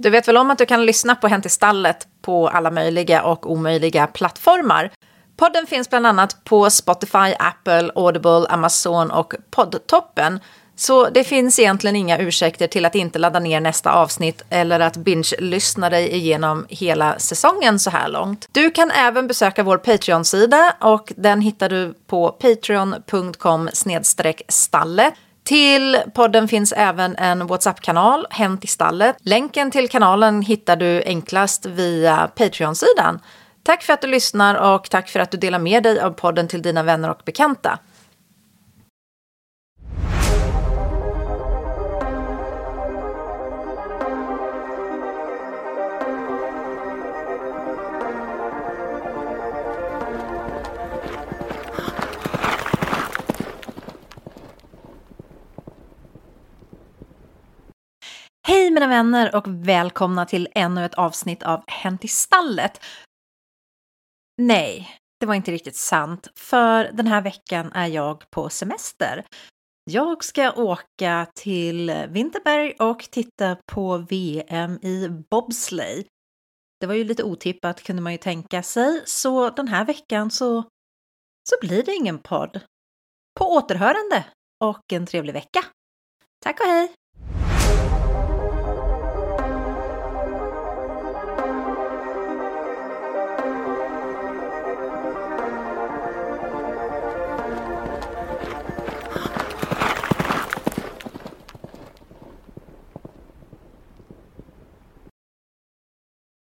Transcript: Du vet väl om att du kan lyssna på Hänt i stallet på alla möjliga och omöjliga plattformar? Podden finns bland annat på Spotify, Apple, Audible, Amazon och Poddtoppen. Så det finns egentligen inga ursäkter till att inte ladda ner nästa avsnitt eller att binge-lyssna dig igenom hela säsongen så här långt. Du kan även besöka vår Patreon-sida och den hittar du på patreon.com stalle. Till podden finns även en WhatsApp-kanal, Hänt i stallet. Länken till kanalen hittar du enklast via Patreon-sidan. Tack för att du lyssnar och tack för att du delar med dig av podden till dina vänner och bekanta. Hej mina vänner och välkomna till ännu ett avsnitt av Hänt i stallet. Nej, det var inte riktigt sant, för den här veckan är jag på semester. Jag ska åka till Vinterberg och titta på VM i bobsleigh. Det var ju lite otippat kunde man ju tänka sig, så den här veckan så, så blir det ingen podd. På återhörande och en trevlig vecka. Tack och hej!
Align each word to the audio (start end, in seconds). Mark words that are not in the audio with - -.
Du 0.00 0.10
vet 0.10 0.28
väl 0.28 0.36
om 0.36 0.50
att 0.50 0.58
du 0.58 0.66
kan 0.66 0.86
lyssna 0.86 1.14
på 1.14 1.28
Hänt 1.28 1.46
i 1.46 1.48
stallet 1.48 2.08
på 2.22 2.48
alla 2.48 2.70
möjliga 2.70 3.22
och 3.22 3.50
omöjliga 3.50 4.06
plattformar? 4.06 4.90
Podden 5.36 5.66
finns 5.66 5.90
bland 5.90 6.06
annat 6.06 6.44
på 6.44 6.70
Spotify, 6.70 7.34
Apple, 7.38 7.90
Audible, 7.94 8.46
Amazon 8.48 9.10
och 9.10 9.34
Poddtoppen. 9.50 10.40
Så 10.76 11.08
det 11.08 11.24
finns 11.24 11.58
egentligen 11.58 11.96
inga 11.96 12.18
ursäkter 12.18 12.66
till 12.66 12.84
att 12.84 12.94
inte 12.94 13.18
ladda 13.18 13.38
ner 13.38 13.60
nästa 13.60 13.92
avsnitt 13.92 14.42
eller 14.50 14.80
att 14.80 14.96
binge-lyssna 14.96 15.90
dig 15.90 16.14
igenom 16.14 16.66
hela 16.68 17.18
säsongen 17.18 17.78
så 17.78 17.90
här 17.90 18.08
långt. 18.08 18.48
Du 18.52 18.70
kan 18.70 18.90
även 18.90 19.26
besöka 19.26 19.62
vår 19.62 19.78
Patreon-sida 19.78 20.74
och 20.80 21.12
den 21.16 21.40
hittar 21.40 21.68
du 21.68 21.94
på 22.06 22.28
patreon.com 22.28 23.68
stalle. 24.48 25.12
Till 25.48 25.96
podden 26.14 26.48
finns 26.48 26.72
även 26.76 27.16
en 27.16 27.46
WhatsApp-kanal, 27.46 28.26
Hänt 28.30 28.64
i 28.64 28.66
stallet. 28.66 29.16
Länken 29.20 29.70
till 29.70 29.88
kanalen 29.88 30.42
hittar 30.42 30.76
du 30.76 31.02
enklast 31.06 31.66
via 31.66 32.30
Patreon-sidan. 32.34 33.20
Tack 33.62 33.82
för 33.82 33.92
att 33.92 34.00
du 34.00 34.06
lyssnar 34.08 34.74
och 34.74 34.90
tack 34.90 35.08
för 35.08 35.20
att 35.20 35.30
du 35.30 35.38
delar 35.38 35.58
med 35.58 35.82
dig 35.82 36.00
av 36.00 36.10
podden 36.10 36.48
till 36.48 36.62
dina 36.62 36.82
vänner 36.82 37.10
och 37.10 37.20
bekanta. 37.24 37.78
Hej 58.48 58.70
mina 58.70 58.86
vänner 58.86 59.34
och 59.36 59.44
välkomna 59.46 60.26
till 60.26 60.48
ännu 60.54 60.84
ett 60.84 60.94
avsnitt 60.94 61.42
av 61.42 61.64
Hänt 61.66 62.04
i 62.04 62.08
stallet. 62.08 62.80
Nej, 64.42 64.98
det 65.20 65.26
var 65.26 65.34
inte 65.34 65.52
riktigt 65.52 65.76
sant, 65.76 66.28
för 66.36 66.92
den 66.92 67.06
här 67.06 67.22
veckan 67.22 67.72
är 67.72 67.86
jag 67.86 68.30
på 68.30 68.50
semester. 68.50 69.24
Jag 69.84 70.24
ska 70.24 70.52
åka 70.52 71.26
till 71.34 72.06
Vinterberg 72.08 72.72
och 72.72 72.98
titta 73.10 73.56
på 73.72 73.98
VM 73.98 74.78
i 74.82 75.08
bobsleigh. 75.30 76.06
Det 76.80 76.86
var 76.86 76.94
ju 76.94 77.04
lite 77.04 77.24
otippat 77.24 77.82
kunde 77.82 78.02
man 78.02 78.12
ju 78.12 78.18
tänka 78.18 78.62
sig, 78.62 79.02
så 79.06 79.50
den 79.50 79.68
här 79.68 79.84
veckan 79.84 80.30
så, 80.30 80.62
så 81.50 81.56
blir 81.60 81.82
det 81.82 81.94
ingen 81.94 82.18
podd. 82.18 82.60
På 83.38 83.52
återhörande 83.52 84.24
och 84.64 84.92
en 84.92 85.06
trevlig 85.06 85.32
vecka. 85.32 85.64
Tack 86.44 86.60
och 86.60 86.66
hej! 86.66 86.97